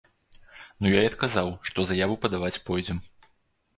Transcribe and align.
Ну 0.85 0.93
я 0.93 1.03
і 1.05 1.11
адказаў, 1.11 1.51
што 1.71 1.87
заяву 1.91 2.15
падаваць 2.25 2.55
пойдзем. 2.71 3.07